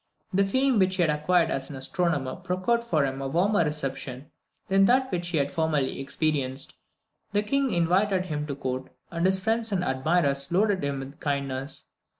[0.33, 4.31] The fame which he had acquired as an astronomer procured for him a warmer reception
[4.67, 6.73] than that which he had formerly experienced.
[7.33, 11.85] The King invited him to court, and his friends and admirers loaded him with kindness.